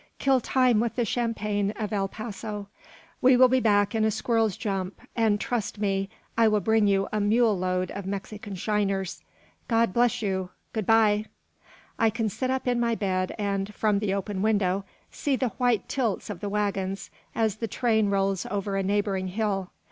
[0.17, 2.67] "Kill time with the champagne of El Paso.
[3.21, 7.07] We will be back in a squirrel's jump; and, trust me, I will bring you
[7.13, 9.21] a mule load of Mexican shiners.
[9.67, 10.49] God bless you!
[10.73, 11.25] Good bye!"
[11.99, 15.87] I can sit up in my bed and, from the open window, see the white
[15.87, 19.69] tilts of the waggons, as the train rolls over a neighbouring hill.